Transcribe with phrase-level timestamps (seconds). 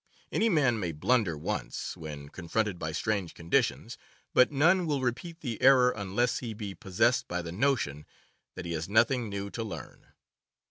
[0.31, 3.99] Any man may blunder once, when confronted by strange conditions;
[4.33, 8.07] but none will repeat the error unless he be possessed by the notion
[8.55, 10.07] that he has nothing new to learn.